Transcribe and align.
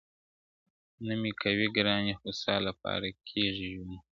نه 1.05 1.13
مي 1.21 1.31
کوئ 1.41 1.65
گراني، 1.75 2.13
خو 2.19 2.29
ستا 2.39 2.55
لپاره 2.67 3.07
کيږي 3.29 3.69
ژوند, 3.75 4.01